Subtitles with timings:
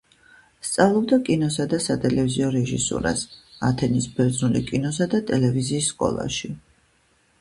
[0.67, 3.21] სწავლობდა კინოსა და სატელევიზიო რეჟისურას
[3.69, 6.55] ათენის ბერძნული კინოსა და ტელევიზიის სკოლაში.